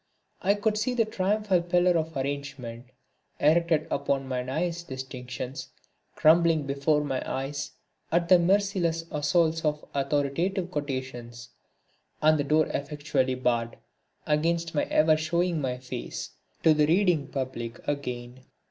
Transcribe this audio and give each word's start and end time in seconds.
I 0.41 0.55
could 0.55 0.79
see 0.79 0.95
the 0.95 1.05
triumphal 1.05 1.61
pillar 1.61 1.91
of 1.95 2.17
argument, 2.17 2.87
erected 3.39 3.85
upon 3.91 4.27
my 4.27 4.41
nice 4.41 4.81
distinctions, 4.81 5.69
crumbling 6.15 6.65
before 6.65 7.03
my 7.03 7.21
eyes 7.31 7.69
at 8.11 8.27
the 8.27 8.39
merciless 8.39 9.05
assaults 9.11 9.63
of 9.63 9.85
authoritative 9.93 10.71
quotations; 10.71 11.49
and 12.19 12.39
the 12.39 12.43
door 12.43 12.65
effectually 12.65 13.35
barred 13.35 13.77
against 14.25 14.73
my 14.73 14.85
ever 14.85 15.15
showing 15.17 15.61
my 15.61 15.77
face 15.77 16.31
to 16.63 16.73
the 16.73 16.87
reading 16.87 17.27
public 17.27 17.79
again. 17.87 18.43